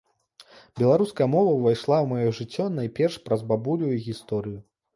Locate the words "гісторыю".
4.11-4.59